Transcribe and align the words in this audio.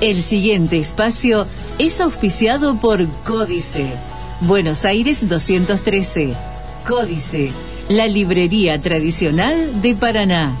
El 0.00 0.22
siguiente 0.22 0.78
espacio 0.78 1.48
es 1.80 2.00
auspiciado 2.00 2.76
por 2.76 3.04
Códice. 3.24 3.94
Buenos 4.40 4.84
Aires 4.84 5.28
213. 5.28 6.34
Códice, 6.86 7.50
la 7.88 8.06
librería 8.06 8.80
tradicional 8.80 9.82
de 9.82 9.96
Paraná. 9.96 10.56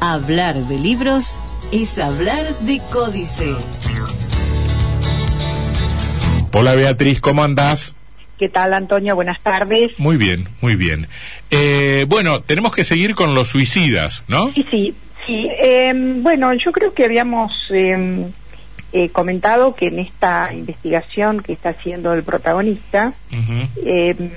Hablar 0.00 0.56
de 0.66 0.76
libros 0.80 1.38
es 1.70 2.00
hablar 2.00 2.58
de 2.62 2.80
Códice. 2.90 3.54
Hola 6.52 6.74
Beatriz, 6.74 7.20
¿cómo 7.20 7.44
andás? 7.44 7.94
¿Qué 8.40 8.48
tal, 8.48 8.74
Antonio? 8.74 9.14
Buenas 9.14 9.40
tardes. 9.40 9.92
Muy 9.98 10.16
bien, 10.16 10.48
muy 10.60 10.74
bien. 10.74 11.06
Eh, 11.52 12.06
bueno, 12.08 12.40
tenemos 12.40 12.74
que 12.74 12.82
seguir 12.82 13.14
con 13.14 13.36
los 13.36 13.50
suicidas, 13.50 14.24
¿no? 14.26 14.52
Sí, 14.52 14.66
sí, 14.68 14.94
sí. 15.28 15.48
Em, 15.60 16.24
bueno, 16.24 16.52
yo 16.54 16.72
creo 16.72 16.92
que 16.92 17.04
habíamos 17.04 17.52
em, 17.70 18.32
eh, 18.92 19.08
comentado 19.10 19.74
que 19.74 19.88
en 19.88 20.00
esta 20.00 20.52
investigación 20.52 21.40
que 21.40 21.52
está 21.52 21.70
haciendo 21.70 22.12
el 22.12 22.22
protagonista, 22.22 23.12
em, 23.30 24.30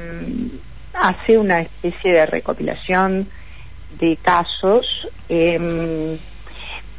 hace 0.94 1.38
una 1.38 1.62
especie 1.62 2.14
de 2.14 2.26
recopilación 2.26 3.28
de 4.00 4.18
casos 4.18 5.08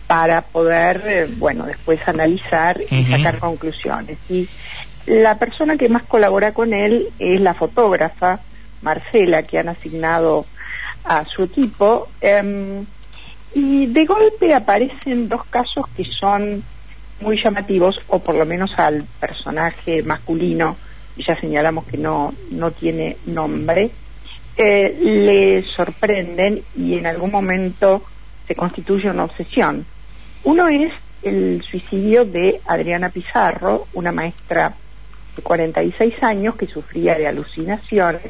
para 0.06 0.42
poder, 0.42 1.02
eh, 1.06 1.26
bueno, 1.38 1.66
después 1.66 2.00
analizar 2.06 2.80
y 2.90 3.04
sacar 3.04 3.38
conclusiones. 3.38 4.18
Y 4.28 4.48
la 5.06 5.38
persona 5.38 5.76
que 5.76 5.88
más 5.88 6.04
colabora 6.04 6.52
con 6.52 6.72
él 6.72 7.08
es 7.18 7.40
la 7.40 7.54
fotógrafa 7.54 8.40
Marcela, 8.82 9.42
que 9.42 9.58
han 9.58 9.68
asignado 9.68 10.46
a 11.04 11.24
su 11.24 11.44
equipo. 11.44 12.08
Em, 12.20 12.84
y 13.54 13.86
de 13.86 14.04
golpe 14.04 14.54
aparecen 14.54 15.28
dos 15.28 15.44
casos 15.46 15.86
que 15.96 16.04
son 16.04 16.62
muy 17.24 17.42
llamativos, 17.42 18.00
o 18.08 18.20
por 18.20 18.36
lo 18.36 18.46
menos 18.46 18.70
al 18.76 19.04
personaje 19.18 20.02
masculino, 20.02 20.76
ya 21.16 21.38
señalamos 21.40 21.86
que 21.86 21.96
no, 21.96 22.34
no 22.50 22.70
tiene 22.70 23.16
nombre, 23.26 23.90
eh, 24.56 24.96
le 25.00 25.64
sorprenden 25.74 26.62
y 26.76 26.96
en 26.96 27.06
algún 27.06 27.32
momento 27.32 28.02
se 28.46 28.54
constituye 28.54 29.10
una 29.10 29.24
obsesión. 29.24 29.84
Uno 30.44 30.68
es 30.68 30.92
el 31.22 31.62
suicidio 31.68 32.24
de 32.24 32.60
Adriana 32.66 33.08
Pizarro, 33.08 33.86
una 33.94 34.12
maestra 34.12 34.74
de 35.34 35.42
46 35.42 36.22
años 36.22 36.54
que 36.54 36.66
sufría 36.66 37.16
de 37.16 37.26
alucinaciones 37.26 38.22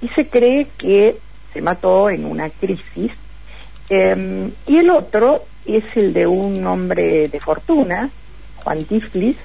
y 0.00 0.08
se 0.08 0.26
cree 0.26 0.66
que 0.78 1.16
se 1.52 1.60
mató 1.60 2.10
en 2.10 2.24
una 2.24 2.50
crisis. 2.50 3.12
Em, 3.88 4.50
y 4.66 4.78
el 4.78 4.90
otro 4.90 5.44
es 5.66 5.84
el 5.94 6.12
de 6.12 6.26
un 6.26 6.66
hombre 6.66 7.28
de 7.28 7.40
fortuna, 7.40 8.10
Juan 8.62 8.84
Tiflis, 8.84 9.36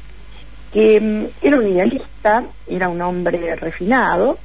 que 0.71 0.97
em, 0.97 1.27
era 1.41 1.57
un 1.57 1.67
idealista, 1.67 2.43
era 2.67 2.89
un 2.89 3.01
hombre 3.01 3.55
refinado, 3.55 4.37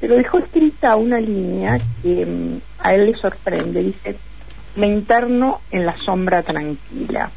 pero 0.00 0.16
dejó 0.16 0.38
escrita 0.38 0.96
una 0.96 1.20
línea 1.20 1.78
que 2.02 2.22
em, 2.22 2.60
a 2.78 2.94
él 2.94 3.06
le 3.06 3.14
sorprende, 3.14 3.82
dice, 3.82 4.16
me 4.76 4.86
interno 4.88 5.60
en 5.70 5.86
la 5.86 5.96
sombra 5.98 6.42
tranquila. 6.42 7.30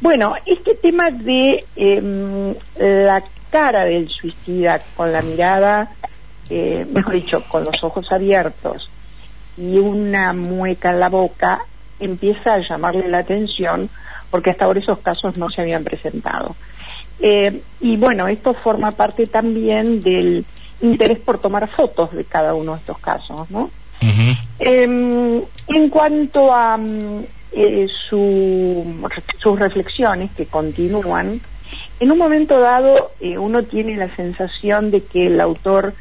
Bueno, 0.00 0.34
este 0.46 0.74
tema 0.74 1.10
de 1.10 1.64
eh, 1.76 2.54
la 2.78 3.22
cara 3.50 3.84
del 3.84 4.08
suicida 4.08 4.80
con 4.96 5.12
la 5.12 5.22
mirada, 5.22 5.90
eh, 6.48 6.86
mejor 6.90 7.14
dicho, 7.14 7.44
con 7.48 7.64
los 7.64 7.82
ojos 7.82 8.10
abiertos 8.10 8.90
y 9.56 9.78
una 9.78 10.32
mueca 10.32 10.90
en 10.90 11.00
la 11.00 11.08
boca, 11.08 11.64
empieza 12.00 12.54
a 12.54 12.60
llamarle 12.60 13.08
la 13.08 13.18
atención 13.18 13.88
porque 14.30 14.50
hasta 14.50 14.64
ahora 14.64 14.80
esos 14.80 14.98
casos 14.98 15.36
no 15.36 15.50
se 15.50 15.60
habían 15.60 15.84
presentado. 15.84 16.56
Eh, 17.20 17.62
y 17.80 17.96
bueno, 17.96 18.28
esto 18.28 18.54
forma 18.54 18.92
parte 18.92 19.26
también 19.26 20.02
del 20.02 20.44
interés 20.80 21.18
por 21.18 21.38
tomar 21.38 21.68
fotos 21.68 22.12
de 22.12 22.24
cada 22.24 22.54
uno 22.54 22.72
de 22.72 22.78
estos 22.78 22.98
casos, 22.98 23.50
¿no? 23.50 23.70
Em, 24.58 25.42
en 25.68 25.88
cuanto 25.90 26.54
a 26.54 26.78
mm, 26.78 27.24
eh, 27.52 27.86
sus 28.08 29.58
reflexiones 29.58 30.30
que 30.32 30.46
continúan, 30.46 31.40
en 31.98 32.10
un 32.10 32.16
momento 32.16 32.58
dado 32.60 33.12
eh, 33.20 33.36
uno 33.36 33.62
tiene 33.64 33.96
la 33.96 34.08
sensación 34.16 34.90
de 34.90 35.04
que 35.04 35.26
el 35.26 35.38
autor 35.38 35.92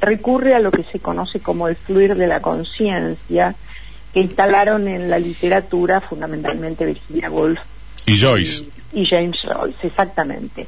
recurre 0.00 0.54
a 0.54 0.60
lo 0.60 0.72
que 0.72 0.82
se 0.84 0.98
conoce 0.98 1.38
como 1.38 1.68
el 1.68 1.76
fluir 1.76 2.16
de 2.16 2.26
la 2.26 2.40
conciencia, 2.40 3.54
que 4.16 4.22
instalaron 4.22 4.88
en 4.88 5.10
la 5.10 5.18
literatura 5.18 6.00
fundamentalmente 6.00 6.86
Virginia 6.86 7.30
Woolf 7.30 7.58
y 8.06 8.18
Joyce. 8.18 8.64
Y, 8.94 9.04
James 9.04 9.36
Joyce, 9.42 9.86
exactamente. 9.86 10.66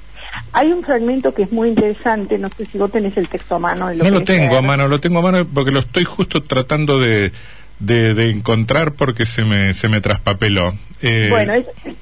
Hay 0.53 0.71
un 0.71 0.85
fragmento 0.85 1.33
que 1.33 1.45
es 1.45 1.51
muy 1.51 1.71
interesante, 1.71 2.37
no 2.37 2.49
sé 2.55 2.67
si 2.67 2.77
vos 2.77 2.93
tenés 2.93 3.17
el 3.17 3.27
texto 3.27 3.55
a 3.55 3.59
mano. 3.59 3.91
no 3.95 4.11
lo 4.11 4.23
tengo 4.23 4.55
a 4.59 4.61
mano, 4.61 4.87
lo 4.87 4.99
tengo 4.99 5.21
a 5.21 5.23
mano 5.23 5.47
porque 5.47 5.71
lo 5.71 5.79
estoy 5.79 6.05
justo 6.05 6.43
tratando 6.43 7.01
de, 7.01 7.33
de, 7.79 8.29
encontrar 8.29 8.93
porque 8.93 9.25
se 9.25 9.47
me, 9.47 9.73
se 9.73 9.89
me 9.89 10.03
traspapeló. 10.03 10.75
Eh, 11.01 11.29
bueno, 11.31 11.55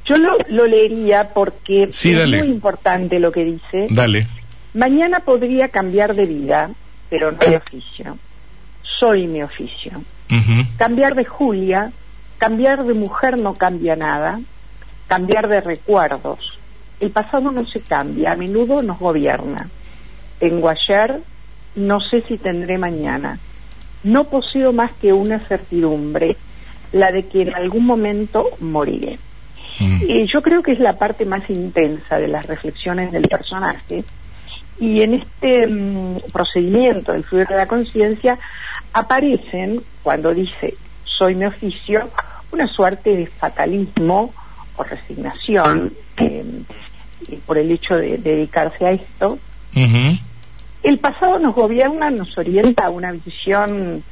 yo 0.04 0.16
lo, 0.16 0.66
leería 0.66 1.28
porque 1.32 1.84
es 1.84 2.04
muy 2.04 2.48
importante 2.48 3.20
lo 3.20 3.30
que 3.30 3.44
dice. 3.44 3.86
Dale. 3.90 4.26
Mañana 4.74 5.20
podría 5.20 5.68
cambiar 5.68 6.16
de 6.16 6.26
vida, 6.26 6.70
pero 7.08 7.30
no 7.30 7.38
de 7.38 7.56
oficio. 7.58 8.18
Soy 8.98 9.28
mi 9.28 9.44
oficio. 9.44 10.02
Cambiar 10.76 11.14
de 11.14 11.25
Julia, 11.25 11.92
cambiar 12.38 12.84
de 12.84 12.94
mujer 12.94 13.38
no 13.38 13.54
cambia 13.54 13.97
nada, 13.97 14.41
cambiar 15.06 15.48
de 15.48 15.60
recuerdos. 15.60 16.59
El 16.98 17.10
pasado 17.10 17.53
no 17.53 17.66
se 17.66 17.81
cambia, 17.81 18.32
a 18.32 18.37
menudo 18.37 18.82
nos 18.82 18.98
gobierna. 18.98 19.69
Tengo 20.38 20.69
ayer, 20.69 21.20
no 21.76 22.00
sé 22.00 22.22
si 22.22 22.38
tendré 22.38 22.78
mañana 22.78 23.38
no 24.06 24.25
poseo 24.25 24.72
más 24.72 24.92
que 25.00 25.12
una 25.12 25.41
certidumbre, 25.41 26.37
la 26.93 27.10
de 27.10 27.26
que 27.26 27.43
en 27.43 27.54
algún 27.54 27.84
momento 27.84 28.50
moriré. 28.60 29.19
Mm. 29.81 30.03
Y 30.08 30.26
yo 30.26 30.43
creo 30.43 30.62
que 30.62 30.72
es 30.72 30.78
la 30.78 30.97
parte 30.97 31.26
más 31.26 31.48
intensa 31.50 32.19
de 32.19 32.28
las 32.28 32.47
reflexiones 32.47 33.10
del 33.10 33.25
personaje. 33.28 34.04
Y 34.78 35.03
en 35.03 35.14
este 35.14 35.66
mm, 35.66 36.31
procedimiento 36.32 37.12
del 37.12 37.25
fluir 37.25 37.48
de 37.48 37.56
la 37.56 37.66
conciencia 37.66 38.38
aparecen, 38.93 39.82
cuando 40.06 40.33
dice 40.33 40.77
soy 41.03 41.34
mi 41.34 41.47
oficio, 41.47 42.09
una 42.53 42.69
suerte 42.69 43.17
de 43.17 43.27
fatalismo 43.27 44.33
o 44.77 44.84
resignación 44.84 45.93
eh, 46.17 46.44
por 47.44 47.59
el 47.59 47.72
hecho 47.72 47.97
de, 47.97 48.17
dedicarse 48.17 48.87
a 48.87 48.93
esto. 48.93 49.41
El 49.75 50.99
pasado 51.00 51.41
nos 51.41 51.56
gobierna, 51.56 52.11
nos 52.11 52.39
orienta 52.39 52.87
a 52.87 52.91
una 52.91 53.11
visión 53.11 54.05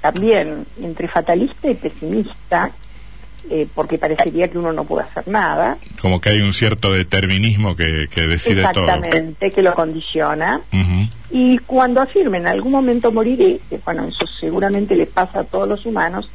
también 0.00 0.66
entre 0.82 1.06
fatalista 1.06 1.70
y 1.70 1.74
pesimista, 1.76 2.72
eh, 3.50 3.66
porque 3.74 3.98
parecería 3.98 4.48
que 4.48 4.58
uno 4.58 4.72
no 4.72 4.84
puede 4.84 5.06
hacer 5.06 5.26
nada. 5.28 5.78
Como 6.00 6.20
que 6.20 6.30
hay 6.30 6.40
un 6.40 6.52
cierto 6.52 6.92
determinismo 6.92 7.76
que, 7.76 8.06
que 8.10 8.22
decide 8.26 8.62
todo. 8.72 8.84
Exactamente, 8.84 9.50
que 9.50 9.62
lo 9.62 9.74
condiciona. 9.74 10.60
Y 11.30 11.58
cuando 11.58 12.00
afirma 12.00 12.36
en 12.36 12.46
algún 12.46 12.72
momento 12.72 13.10
moriré, 13.12 13.60
que 13.70 13.78
bueno, 13.84 14.04
eso 14.06 14.26
seguramente 14.40 14.94
le 14.94 15.06
pasa 15.06 15.40
a 15.40 15.44
todos 15.44 15.68
los 15.68 15.86
humanos, 15.86 16.30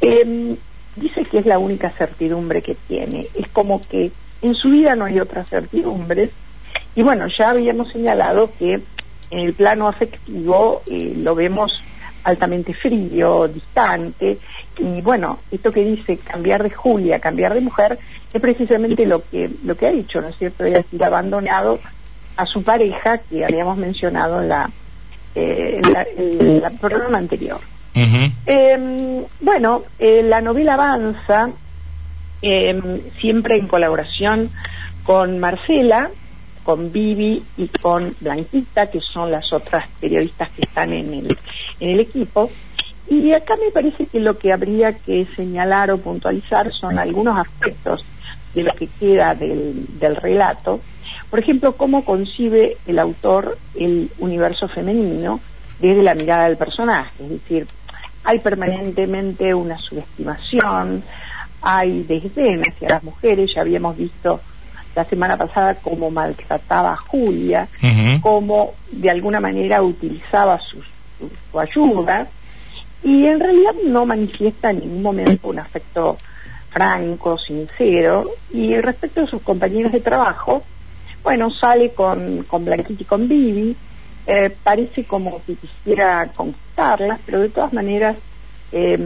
em, 0.00 0.56
dice 0.96 1.24
que 1.24 1.38
es 1.38 1.46
la 1.46 1.58
única 1.58 1.90
certidumbre 1.90 2.60
que 2.60 2.76
tiene. 2.86 3.28
Es 3.34 3.48
como 3.48 3.80
que 3.88 4.12
en 4.42 4.54
su 4.54 4.70
vida 4.70 4.94
no 4.94 5.06
hay 5.06 5.20
otras 5.20 5.48
certidumbres. 5.48 6.30
Y 6.94 7.02
bueno, 7.02 7.26
ya 7.28 7.50
habíamos 7.50 7.90
señalado 7.92 8.52
que 8.58 8.74
en 9.30 9.38
el 9.38 9.54
plano 9.54 9.88
afectivo 9.88 10.82
eh, 10.86 11.14
lo 11.16 11.34
vemos 11.34 11.72
altamente 12.24 12.74
frío, 12.74 13.48
distante, 13.48 14.38
y 14.78 15.00
bueno, 15.00 15.40
esto 15.50 15.72
que 15.72 15.84
dice 15.84 16.18
cambiar 16.18 16.62
de 16.62 16.70
Julia, 16.70 17.18
cambiar 17.18 17.54
de 17.54 17.60
mujer, 17.60 17.98
es 18.32 18.40
precisamente 18.40 19.04
lo 19.06 19.22
que, 19.28 19.50
lo 19.64 19.76
que 19.76 19.86
ha 19.86 19.92
dicho, 19.92 20.20
¿no 20.20 20.28
es 20.28 20.36
cierto? 20.36 20.64
Es 20.64 20.72
decir, 20.74 21.04
abandonado 21.04 21.78
a 22.36 22.46
su 22.46 22.62
pareja 22.62 23.18
que 23.18 23.44
habíamos 23.44 23.76
mencionado 23.76 24.40
en 24.40 24.48
la, 24.48 24.70
eh, 25.34 25.80
en 26.16 26.40
el 26.40 26.78
programa 26.80 27.18
anterior. 27.18 27.60
Em, 27.94 29.24
bueno, 29.40 29.82
eh, 29.98 30.22
la 30.22 30.40
novela 30.40 30.74
avanza 30.74 31.50
em, 32.40 33.00
siempre 33.20 33.58
en 33.58 33.68
colaboración 33.68 34.50
con 35.04 35.38
Marcela, 35.38 36.10
con 36.64 36.92
Vivi 36.92 37.42
y 37.56 37.68
con 37.68 38.14
Blanquita, 38.20 38.90
que 38.90 39.00
son 39.00 39.30
las 39.30 39.52
otras 39.52 39.88
periodistas 40.00 40.50
que 40.50 40.62
están 40.62 40.92
en 40.92 41.12
el, 41.12 41.38
en 41.80 41.90
el 41.90 42.00
equipo. 42.00 42.50
Y 43.08 43.32
acá 43.32 43.56
me 43.56 43.70
parece 43.70 44.06
que 44.06 44.20
lo 44.20 44.38
que 44.38 44.52
habría 44.52 44.92
que 44.92 45.26
señalar 45.36 45.90
o 45.90 45.98
puntualizar 45.98 46.72
son 46.72 46.98
algunos 46.98 47.38
aspectos 47.38 48.04
de 48.54 48.62
lo 48.62 48.74
que 48.74 48.86
queda 48.86 49.34
del, 49.34 49.86
del 49.98 50.16
relato. 50.16 50.80
Por 51.30 51.38
ejemplo, 51.38 51.72
cómo 51.72 52.04
concibe 52.04 52.76
el 52.86 52.98
autor 52.98 53.58
el 53.74 54.10
universo 54.18 54.68
femenino 54.68 55.40
desde 55.80 56.02
la 56.02 56.14
mirada 56.14 56.44
del 56.44 56.56
personaje. 56.56 57.12
Es 57.24 57.30
decir, 57.30 57.66
hay 58.24 58.38
permanentemente 58.38 59.52
una 59.52 59.78
subestimación, 59.78 61.02
hay 61.60 62.02
desdén 62.04 62.62
hacia 62.62 62.88
las 62.88 63.02
mujeres, 63.02 63.50
ya 63.54 63.62
habíamos 63.62 63.96
visto 63.96 64.40
la 64.94 65.04
semana 65.04 65.36
pasada 65.36 65.74
cómo 65.76 66.10
maltrataba 66.10 66.92
a 66.92 66.96
Julia, 66.96 67.68
cómo 68.20 68.74
de 68.90 69.10
alguna 69.10 69.40
manera 69.40 69.82
utilizaba 69.82 70.58
su, 70.60 70.82
su, 71.50 71.58
ayuda, 71.58 72.26
y 73.02 73.26
en 73.26 73.40
realidad 73.40 73.74
no 73.86 74.06
manifiesta 74.06 74.70
en 74.70 74.80
ningún 74.80 75.02
momento 75.02 75.48
un 75.48 75.58
afecto 75.58 76.18
franco, 76.70 77.38
sincero, 77.38 78.30
y 78.50 78.76
respecto 78.76 79.22
a 79.22 79.26
sus 79.26 79.42
compañeros 79.42 79.92
de 79.92 80.00
trabajo, 80.00 80.62
bueno, 81.22 81.50
sale 81.50 81.92
con, 81.92 82.44
con 82.44 82.64
Blanquita 82.64 83.02
y 83.02 83.06
con 83.06 83.28
Vivi, 83.28 83.76
eh, 84.26 84.54
parece 84.62 85.04
como 85.04 85.42
que 85.44 85.54
quisiera 85.54 86.28
conquistarlas, 86.34 87.18
pero 87.24 87.40
de 87.40 87.48
todas 87.48 87.72
maneras 87.72 88.16
eh, 88.72 88.98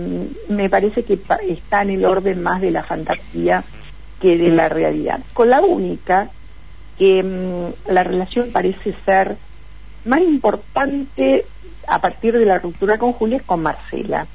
me 0.48 0.68
parece 0.68 1.02
que 1.02 1.18
está 1.48 1.82
en 1.82 1.90
el 1.90 2.04
orden 2.04 2.42
más 2.42 2.60
de 2.60 2.70
la 2.70 2.82
fantasía 2.82 3.64
que 4.20 4.36
de 4.36 4.48
la 4.48 4.68
realidad. 4.68 5.20
Con 5.32 5.50
la 5.50 5.60
única 5.60 6.30
que 6.98 7.22
mm, 7.22 7.92
la 7.92 8.02
relación 8.02 8.50
parece 8.52 8.94
ser 9.04 9.36
más 10.04 10.20
importante 10.20 11.44
a 11.86 12.00
partir 12.00 12.36
de 12.38 12.46
la 12.46 12.58
ruptura 12.58 12.98
con 12.98 13.12
Julia 13.12 13.38
es 13.38 13.42
con 13.42 13.62
Marcela. 13.62 14.26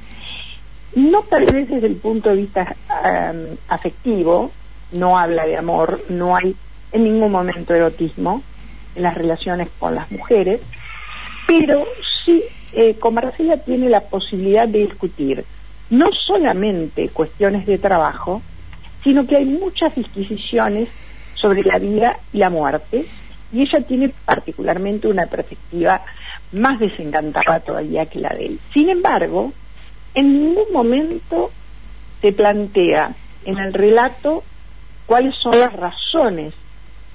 No 0.96 1.24
tal 1.24 1.46
vez 1.46 1.70
desde 1.70 1.88
el 1.88 1.96
punto 1.96 2.30
de 2.30 2.36
vista 2.36 2.76
afectivo, 3.68 4.52
no 4.92 5.18
habla 5.18 5.46
de 5.46 5.58
amor, 5.58 6.04
no 6.10 6.36
hay 6.36 6.56
en 6.92 7.04
ningún 7.04 7.32
momento 7.32 7.74
erotismo 7.74 8.44
en 8.96 9.04
las 9.04 9.16
relaciones 9.16 9.70
con 9.80 9.96
las 9.96 10.12
mujeres, 10.12 10.62
pero 11.48 11.86
sí 12.26 12.44
eh, 12.74 12.96
con 12.96 13.14
Marcela 13.14 13.58
tiene 13.58 13.90
la 13.90 14.02
posibilidad 14.02 14.68
de 14.68 14.80
discutir 14.80 15.46
no 15.90 16.10
solamente 16.14 17.10
cuestiones 17.10 17.66
de 17.66 17.78
trabajo, 17.78 18.42
sino 19.04 19.26
que 19.26 19.38
hay 19.38 19.46
muchas 19.46 19.96
disquisiciones 19.96 20.90
sobre 21.36 21.64
la 21.64 21.80
vida 21.80 22.20
y 22.34 22.38
la 22.38 22.50
muerte, 22.50 23.08
y 23.52 23.62
ella 23.62 23.82
tiene 23.82 24.10
particularmente 24.26 25.08
una 25.08 25.26
perspectiva 25.26 26.02
más 26.52 26.80
desencantada 26.80 27.60
todavía 27.60 28.06
que 28.06 28.20
la 28.20 28.30
de 28.30 28.46
él. 28.46 28.60
Sin 28.74 28.90
embargo, 28.90 29.52
en 30.14 30.34
ningún 30.34 30.72
momento 30.72 31.52
se 32.22 32.32
plantea 32.32 33.16
en 33.46 33.58
el 33.58 33.74
relato 33.74 34.44
cuáles 35.06 35.36
son 35.36 35.60
las 35.60 35.74
razones 35.74 36.54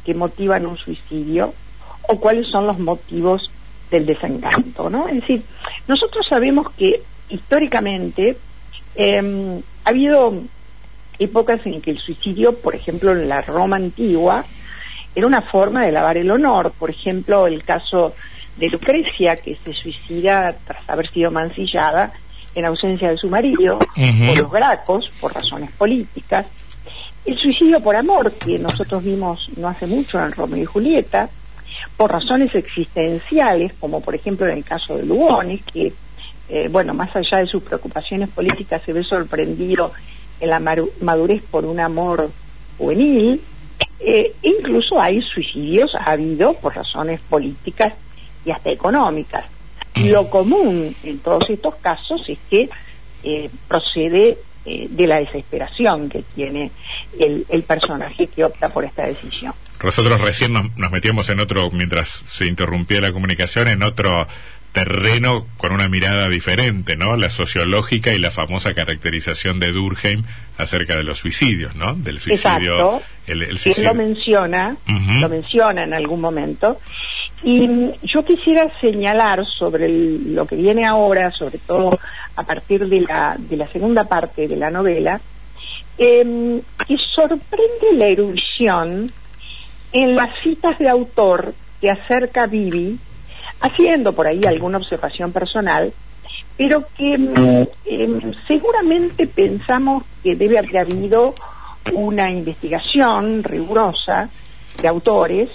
que 0.05 0.15
motivan 0.15 0.67
un 0.67 0.77
suicidio 0.77 1.55
o 2.09 2.19
cuáles 2.19 2.49
son 2.49 2.67
los 2.67 2.79
motivos 2.79 3.51
del 3.91 4.07
desencanto, 4.07 4.91
¿no? 4.91 5.09
Es 5.09 5.17
decir, 5.17 5.43
nosotros 5.87 6.27
sabemos 6.29 6.71
que 6.73 7.03
históricamente 7.29 8.37
em, 8.95 9.61
ha 9.85 9.91
habido 9.91 10.35
épocas 11.19 11.61
en 11.65 11.81
que 11.81 11.93
el 11.93 11.99
suicidio, 11.99 12.57
por 12.57 12.75
ejemplo, 12.75 13.13
en 13.13 13.29
la 13.29 13.43
Roma 13.43 13.77
antigua, 13.77 14.45
era 15.15 15.27
una 15.27 15.43
forma 15.43 15.85
de 15.85 15.93
lavar 15.93 16.17
el 16.19 16.31
honor. 16.31 16.73
Por 16.79 16.91
ejemplo, 16.91 17.47
el 17.47 17.65
caso 17.65 18.15
de 18.57 18.69
Lucrecia, 18.69 19.37
que 19.37 19.57
se 19.65 19.73
suicida 19.73 20.55
tras 20.67 20.89
haber 20.89 21.11
sido 21.11 21.31
mancillada 21.31 22.13
en 22.55 22.65
ausencia 22.65 23.11
de 23.11 23.19
su 23.19 23.29
marido, 23.29 23.79
o 23.79 24.35
los 24.35 24.51
Gracos, 24.51 25.11
por 25.21 25.35
razones 25.35 25.71
políticas. 25.73 26.47
El 27.25 27.37
suicidio 27.37 27.81
por 27.81 27.97
amor, 27.97 28.33
que 28.33 28.59
nosotros 28.59 29.03
vimos 29.03 29.49
no 29.57 29.69
hace 29.69 29.87
mucho 29.87 30.19
en 30.25 30.33
Romeo 30.33 30.63
y 30.63 30.65
Julieta, 30.65 31.29
por 31.97 32.13
razones 32.13 32.55
existenciales, 32.55 33.73
como 33.81 34.01
por 34.01 34.15
ejemplo 34.15 34.47
en 34.47 34.59
el 34.59 34.65
caso 34.65 34.97
de 34.97 35.05
Lugones, 35.05 35.61
que, 35.65 35.93
eh, 36.49 36.69
bueno, 36.71 36.95
más 36.95 37.15
allá 37.15 37.39
de 37.39 37.47
sus 37.47 37.63
preocupaciones 37.63 38.29
políticas, 38.31 38.83
se 38.85 38.93
ve 38.93 39.03
sorprendido 39.03 39.93
en 40.41 40.51
la 40.51 40.61
madurez 41.01 41.43
por 41.51 41.65
un 41.65 41.81
amor 41.81 42.31
juvenil. 42.79 43.41
Eh, 44.01 44.35
incluso 44.43 45.01
hay 45.01 45.23
suicidios, 45.23 45.95
ha 45.95 46.13
habido 46.13 46.55
por 46.55 46.75
razones 46.75 47.21
políticas 47.29 47.95
y 48.45 48.51
hasta 48.51 48.71
económicas. 48.71 49.47
Mm. 49.95 50.09
Lo 50.09 50.29
común 50.31 50.95
en 51.03 51.19
todos 51.21 51.49
estos 51.49 51.77
casos 51.77 52.23
es 52.29 52.39
que 52.51 52.69
eh, 53.23 53.51
procede 53.67 54.39
eh, 54.65 54.87
de 54.91 55.07
la 55.07 55.21
desesperación 55.21 56.09
que 56.09 56.23
tiene 56.35 56.71
el, 57.19 57.47
el, 57.49 57.63
personaje 57.63 58.27
que 58.27 58.45
opta 58.45 58.69
por 58.69 58.85
esta 58.85 59.07
decisión. 59.07 59.55
Nosotros 59.83 60.21
recién 60.21 60.53
nos, 60.53 60.77
nos 60.77 60.91
metíamos 60.91 61.29
en 61.31 61.41
otro, 61.41 61.71
mientras 61.71 62.09
se 62.09 62.47
interrumpía 62.47 63.01
la 63.01 63.13
comunicación, 63.13 63.69
en 63.69 63.83
otro 63.83 64.27
terreno 64.77 65.47
con 65.57 65.73
una 65.73 65.89
mirada 65.89 66.29
diferente, 66.29 66.99
¿no? 66.99 67.17
La 67.17 67.31
sociológica 67.31 68.13
y 68.13 68.19
la 68.19 68.31
famosa 68.31 68.75
caracterización 68.75 69.59
de 69.59 69.73
Durkheim 69.73 70.25
acerca 70.59 70.97
de 70.97 71.03
los 71.03 71.19
suicidios, 71.19 71.75
¿no? 71.75 71.95
Del 71.95 72.19
suicidio. 72.19 73.01
El, 73.27 73.43
el 73.43 73.57
suicidio. 73.57 73.91
Él 73.91 73.97
lo 73.97 74.05
menciona, 74.05 74.77
lo 74.87 75.29
menciona 75.31 75.83
en 75.85 75.95
algún 75.95 76.21
momento. 76.21 76.79
Y 77.43 77.67
yo 78.03 78.23
quisiera 78.23 78.71
señalar 78.79 79.47
sobre 79.47 79.89
lo 79.89 80.47
que 80.47 80.57
viene 80.57 80.85
ahora, 80.85 81.31
sobre 81.31 81.57
todo 81.57 81.99
a 82.37 82.43
partir 82.43 82.87
de 82.87 83.01
la, 83.01 83.35
de 83.39 83.57
la 83.57 83.69
segunda 83.69 84.05
parte 84.05 84.47
de 84.47 84.57
la 84.57 84.71
novela, 84.71 85.23
eh, 85.97 86.61
que 86.87 86.99
sorprende 87.15 87.95
la 87.95 88.09
erudición 88.09 89.11
en 89.93 90.17
las 90.17 90.29
citas 90.43 90.79
de 90.79 90.91
autor 90.91 91.55
que 91.81 91.91
acerca 91.91 92.47
Vivi 92.47 92.99
haciendo 93.61 94.13
por 94.13 94.27
ahí 94.27 94.41
alguna 94.47 94.79
observación 94.79 95.33
personal, 95.33 95.93
pero 96.57 96.85
que 96.97 97.15
em, 97.15 98.33
seguramente 98.47 99.27
pensamos 99.27 100.05
que 100.23 100.37
debe 100.37 100.59
haber 100.59 100.79
habido 100.79 101.35
una 101.93 102.31
investigación 102.31 103.43
rigurosa 103.43 104.31
de 104.81 104.89
autores. 104.89 105.51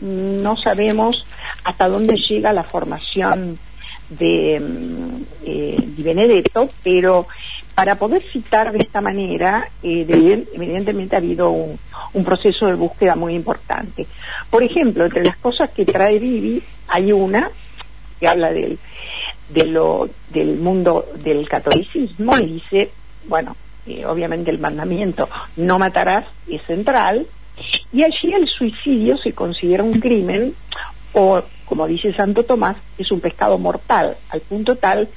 No 0.00 0.56
sabemos 0.56 1.24
hasta 1.64 1.88
dónde 1.88 2.16
llega 2.16 2.52
la 2.52 2.62
formación 2.62 3.58
de, 4.10 4.60
mm, 4.60 5.22
eh, 5.44 5.76
Benedetto, 5.98 6.70
pero 6.82 7.26
para 7.74 7.96
poder 7.96 8.22
citar 8.32 8.72
de 8.72 8.78
esta 8.78 9.00
manera, 9.00 9.68
eh, 9.82 10.06
evidentemente 10.52 11.16
ha 11.16 11.18
habido 11.18 11.50
un, 11.50 11.78
proceso 12.24 12.66
de 12.66 12.74
búsqueda 12.74 13.16
muy 13.16 13.34
importante. 13.34 14.06
Por 14.50 14.62
ejemplo, 14.62 15.04
entre 15.04 15.24
las 15.24 15.36
cosas 15.38 15.70
que 15.70 15.84
trae 15.84 16.18
Vivi, 16.18 16.62
hay 16.88 17.12
una 17.12 17.50
que 18.20 18.28
habla 18.28 18.52
del 18.52 18.78
mundo 20.58 21.06
del 21.22 21.48
catolicismo 21.48 22.38
y 22.38 22.54
dice, 22.54 22.92
bueno, 23.26 23.56
eh, 23.86 24.06
obviamente 24.06 24.50
el 24.50 24.58
mandamiento 24.58 25.28
no 25.56 25.78
matarás 25.78 26.26
es 26.48 26.62
central, 26.62 27.26
y 27.92 28.02
allí 28.02 28.32
el 28.32 28.48
suicidio 28.48 29.16
se 29.18 29.32
considera 29.32 29.82
un 29.82 30.00
crimen 30.00 30.54
o, 31.12 31.42
como 31.66 31.86
dice 31.86 32.12
Santo 32.12 32.44
Tomás, 32.44 32.76
es 32.98 33.10
un 33.10 33.20
pescado 33.20 33.58
mortal, 33.58 34.16
al 34.28 34.40
punto 34.40 34.76
tal 34.76 35.08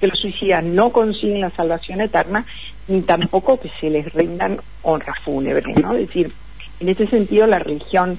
que 0.00 0.06
los 0.06 0.18
suicidas 0.18 0.62
no 0.62 0.90
consiguen 0.90 1.40
la 1.40 1.50
salvación 1.50 2.00
eterna 2.00 2.44
ni 2.88 3.00
tampoco 3.02 3.58
que 3.58 3.70
se 3.80 3.90
les 3.90 4.12
rindan 4.12 4.60
honras 4.82 5.18
fúnebres, 5.24 5.76
¿no? 5.76 5.94
Es 5.94 6.08
decir, 6.08 6.32
en 6.80 6.88
este 6.88 7.06
sentido 7.06 7.46
la 7.46 7.58
religión 7.58 8.18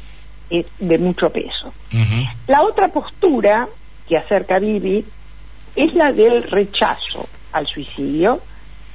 es 0.49 0.65
de 0.79 0.97
mucho 0.97 1.31
peso. 1.31 1.73
La 2.47 2.63
otra 2.63 2.89
postura 2.89 3.67
que 4.07 4.17
acerca 4.17 4.55
a 4.55 4.59
Bibi 4.59 5.05
es 5.75 5.93
la 5.93 6.11
del 6.11 6.43
rechazo 6.43 7.27
al 7.51 7.67
suicidio, 7.67 8.41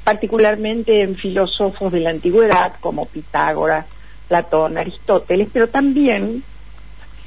particularmente 0.04 1.02
en 1.02 1.16
filósofos 1.16 1.92
de 1.92 2.00
la 2.00 2.10
antigüedad 2.10 2.74
como 2.80 3.06
Pitágoras, 3.06 3.86
Platón, 4.28 4.78
Aristóteles, 4.78 5.48
pero 5.52 5.68
también 5.68 6.42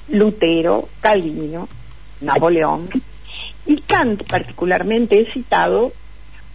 Lutero, 0.09 0.89
Calvino, 1.01 1.67
Napoleón, 2.21 2.89
y 3.65 3.77
Kant 3.81 4.23
particularmente 4.23 5.21
es 5.21 5.33
citado 5.33 5.93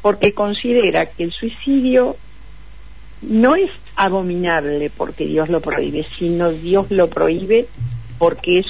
porque 0.03 0.33
considera 0.33 1.07
que 1.07 1.25
el 1.25 1.33
suicidio 1.33 2.17
no 3.23 3.57
es 3.57 3.71
abominable 3.97 4.91
porque 4.91 5.27
Dios 5.27 5.49
lo 5.49 5.61
prohíbe, 5.61 6.07
sino 6.19 6.51
Dios 6.51 6.91
lo 6.91 7.09
prohíbe 7.09 7.67
porque 8.19 8.61
es 8.61 8.67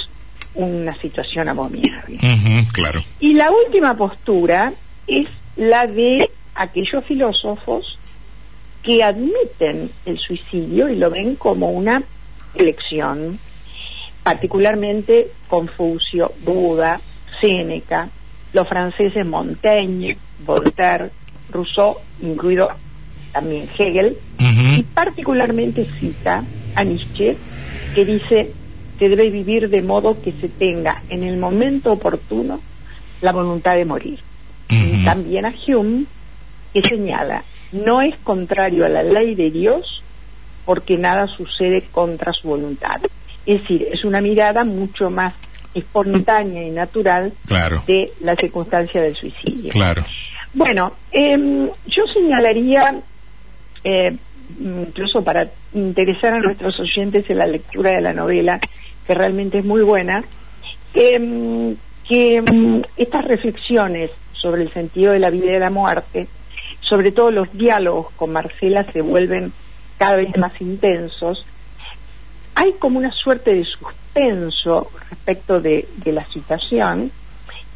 una 0.55 0.99
situación 1.01 1.49
abominable. 1.49 2.19
claro. 2.73 3.03
Y 3.21 3.35
la 3.35 3.51
última 3.51 3.97
postura 3.97 4.73
es 5.07 5.29
la 5.57 5.87
de 5.87 6.31
aquellos 6.55 7.05
filósofos 7.05 7.99
que 8.83 9.03
admiten 9.03 9.91
el 10.07 10.19
suicidio 10.19 10.89
y 10.89 10.97
lo 10.97 11.11
ven 11.11 11.37
como 11.37 11.71
una 11.71 12.03
elección, 12.55 13.39
particularmente 14.29 15.31
Confucio, 15.49 16.33
Buda, 16.45 17.01
Séneca, 17.41 18.11
los 18.53 18.69
franceses 18.69 19.25
Montaigne, 19.25 20.19
Voltaire, 20.45 21.09
Rousseau, 21.51 21.97
incluido 22.21 22.69
también 23.33 23.71
Hegel, 23.79 24.19
y 24.39 24.83
particularmente 24.83 25.87
cita 25.99 26.45
a 26.75 26.85
Nietzsche, 26.85 27.39
que 27.95 28.05
dice 28.05 28.53
se 28.99 29.09
debe 29.09 29.31
vivir 29.31 29.71
de 29.71 29.81
modo 29.81 30.21
que 30.21 30.33
se 30.33 30.51
tenga 30.51 31.03
en 31.09 31.23
el 31.23 31.39
momento 31.39 31.93
oportuno 31.93 32.61
la 33.23 33.33
voluntad 33.33 33.77
de 33.77 33.87
morir. 33.87 34.19
Y 34.69 35.07
también 35.07 35.47
a 35.47 35.55
Hume, 35.67 36.05
que 36.75 36.83
señala, 36.83 37.45
no 37.73 38.03
es 38.03 38.15
contrario 38.19 38.85
a 38.85 38.91
la 38.91 39.03
ley 39.03 39.35
de 39.35 39.51
Dios 39.51 40.03
porque 40.67 40.99
nada 40.99 41.27
sucede 41.29 41.85
contra 41.91 42.35
su 42.35 42.49
voluntad. 42.49 43.01
Es 43.49 43.63
decir, 43.63 43.89
es 43.91 44.05
una 44.05 44.21
mirada 44.21 44.63
mucho 44.63 45.09
más 45.09 45.33
espontánea 45.73 46.65
y 46.65 46.71
natural 46.71 47.33
de 47.87 48.13
la 48.21 48.37
circunstancia 48.37 49.01
del 49.01 49.17
suicidio. 49.17 49.73
Claro. 49.73 50.05
Bueno, 50.53 50.93
em, 51.11 51.67
yo 51.87 52.07
señalaría, 52.13 53.01
eh, 53.83 54.15
incluso 54.61 55.25
para 55.25 55.49
interesar 55.73 56.35
a 56.35 56.41
nuestros 56.41 56.79
oyentes 56.79 57.25
en 57.31 57.39
la 57.39 57.47
lectura 57.47 57.93
de 57.93 58.03
la 58.03 58.13
novela, 58.13 58.61
que 59.07 59.15
realmente 59.15 59.61
es 59.61 59.65
muy 59.65 59.81
buena, 59.81 60.23
em, 60.93 61.75
que 62.07 62.37
em, 62.37 62.83
estas 62.99 63.25
reflexiones 63.25 64.11
sobre 64.35 64.61
el 64.61 64.73
sentido 64.75 65.13
de 65.13 65.21
la 65.21 65.31
vida 65.31 65.47
y 65.47 65.53
de 65.53 65.59
la 65.59 65.71
muerte, 65.71 66.29
sobre 66.83 67.13
todo 67.13 67.31
los 67.31 67.51
diálogos 67.57 68.11
con 68.15 68.31
Marcela 68.31 68.85
se 68.93 69.01
vuelven 69.01 69.55
cada 69.97 70.17
vez 70.17 70.37
más 70.37 70.53
intensos, 70.61 71.47
hay 72.59 72.73
como 72.81 72.99
una 72.99 73.13
suerte 73.13 73.55
de 73.55 73.65
suspenso 73.65 74.91
respecto 75.09 75.61
de, 75.61 75.87
la 76.07 76.25
situación 76.25 77.13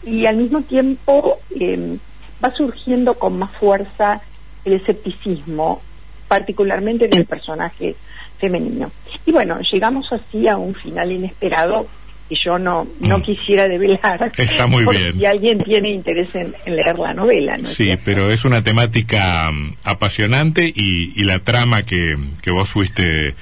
y 0.05 0.27
al 0.27 0.39
mismo 0.39 0.63
tiempo 0.63 1.39
em, 1.55 2.01
va 2.45 2.53
surgiendo 2.53 3.15
con 3.15 3.39
más 3.39 3.53
fuerza 3.53 4.21
el 4.65 4.73
escepticismo, 4.73 5.81
particularmente 6.27 7.05
en 7.05 7.17
el 7.17 7.27
personaje 7.27 7.95
femenino. 8.41 8.91
Y 9.25 9.31
bueno, 9.31 9.61
llegamos 9.61 10.13
así 10.13 10.49
a 10.49 10.57
un 10.57 10.75
final 10.75 11.13
inesperado 11.13 11.87
que 12.29 12.35
yo 12.35 12.59
no, 12.59 12.89
no 12.99 13.19
mm. 13.19 13.23
quisiera 13.23 13.69
develar. 13.69 14.33
Está 14.37 14.67
muy 14.67 14.85
bien. 14.85 15.17
Si 15.17 15.25
alguien 15.25 15.63
tiene 15.63 15.91
interés 15.91 16.35
en, 16.35 16.57
leer 16.67 16.99
la 16.99 17.15
novela, 17.15 17.57
¿no? 17.57 17.69
Sí, 17.69 17.97
pero 18.05 18.33
es 18.33 18.45
una 18.45 18.65
temática 18.65 19.49
mm, 19.53 19.75
apasionante 19.85 20.67
y, 20.75 21.21
y 21.21 21.23
la 21.23 21.39
trama 21.39 21.85
que, 21.85 22.17
que 22.43 22.51
vos 22.51 22.69
fuiste 22.69 23.37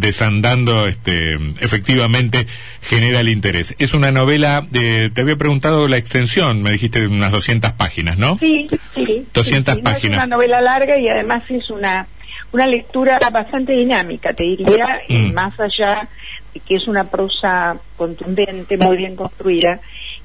desandando, 0.00 0.86
este, 0.86 1.34
efectivamente 1.60 2.46
genera 2.82 3.20
el 3.20 3.28
interés. 3.28 3.74
Es 3.78 3.94
una 3.94 4.10
novela, 4.10 4.66
de, 4.70 5.10
te 5.10 5.20
había 5.20 5.36
preguntado 5.36 5.86
la 5.88 5.96
extensión, 5.96 6.62
me 6.62 6.70
dijiste 6.70 7.06
unas 7.06 7.32
200 7.32 7.72
páginas, 7.72 8.18
¿no? 8.18 8.38
Sí, 8.38 8.68
sí. 8.94 9.26
200 9.32 9.78
páginas. 9.78 10.18
es 10.18 10.24
una 10.24 10.36
novela 10.36 10.60
larga 10.60 10.98
y 10.98 11.08
además 11.08 11.42
es 11.50 11.70
una, 11.70 12.06
una 12.52 12.66
lectura 12.66 13.18
bastante 13.30 13.72
dinámica, 13.72 14.32
te 14.32 14.44
diría, 14.44 15.02
mm. 15.08 15.32
más 15.32 15.58
allá 15.60 16.08
de 16.52 16.60
que 16.60 16.76
es 16.76 16.88
una 16.88 17.04
prosa 17.04 17.76
contundente, 17.96 18.76
muy 18.76 18.96
bien 18.96 19.14
construida 19.14 19.80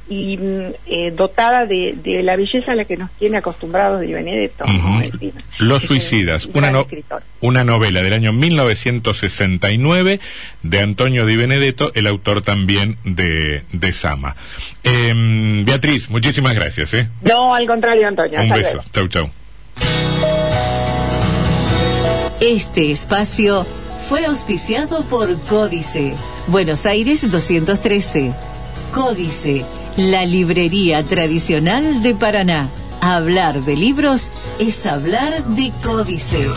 y 0.07 0.37
eh, 0.85 1.11
dotada 1.11 1.65
de, 1.65 1.95
la 2.23 2.35
belleza 2.35 2.73
a 2.73 2.75
la 2.75 2.85
que 2.85 2.95
nos 2.95 3.09
tiene 3.11 3.37
acostumbrados 3.37 4.01
de 4.01 4.13
Benedetto. 4.13 4.65
Los 5.59 5.83
Suicidas, 5.83 6.45
una, 6.53 6.85
una 7.41 7.63
novela 7.63 8.03
del 8.03 8.13
año 8.13 8.31
1969 8.31 10.19
de 10.61 10.79
Antonio 10.79 11.25
Di 11.25 11.35
Benedetto, 11.35 11.91
el 11.95 12.05
autor 12.07 12.43
también 12.43 12.97
de, 13.03 13.63
de 13.71 13.93
Sama. 13.93 14.35
Em, 14.83 15.65
Beatriz, 15.65 16.09
muchísimas 16.09 16.53
gracias. 16.53 16.93
¿eh? 16.93 17.09
No, 17.21 17.55
al 17.55 17.65
contrario, 17.65 18.07
Antonio. 18.07 18.39
Un 18.41 18.49
beso. 18.49 18.81
Chau, 18.93 19.07
chau. 19.07 19.31
Este 22.41 22.91
espacio 22.91 23.65
fue 24.07 24.25
auspiciado 24.25 25.03
por 25.05 25.41
Códice, 25.43 26.13
Buenos 26.47 26.85
Aires 26.85 27.29
213. 27.31 28.33
Códice 28.93 29.65
la 29.97 30.25
librería 30.25 31.03
tradicional 31.03 32.03
de 32.03 32.15
Paraná. 32.15 32.69
Hablar 33.01 33.61
de 33.61 33.77
libros 33.77 34.29
es 34.59 34.85
hablar 34.85 35.43
de 35.45 35.71
códice. 35.83 36.47